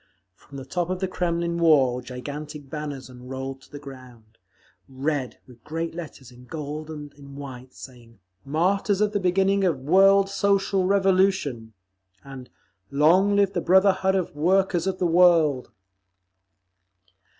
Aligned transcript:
From 0.33 0.57
the 0.57 0.65
top 0.65 0.89
of 0.89 0.99
the 0.99 1.07
Kremlin 1.07 1.59
wall 1.59 2.01
gigantic 2.01 2.71
banners 2.71 3.07
unrolled 3.07 3.61
to 3.61 3.71
the 3.71 3.77
ground; 3.77 4.39
red, 4.89 5.37
with 5.45 5.63
great 5.63 5.93
letters 5.93 6.31
in 6.31 6.45
gold 6.45 6.89
and 6.89 7.13
in 7.13 7.35
white, 7.35 7.75
saying, 7.75 8.17
"Martyrs 8.43 8.99
of 8.99 9.11
the 9.11 9.19
Beginning 9.19 9.63
of 9.63 9.77
World 9.81 10.27
Social 10.27 10.85
Revolution," 10.87 11.73
and 12.23 12.49
"Long 12.89 13.35
Live 13.35 13.53
the 13.53 13.61
Brotherhood 13.61 14.15
of 14.15 14.35
Workers 14.35 14.87
of 14.87 14.97
the 14.97 15.05
World." 15.05 15.69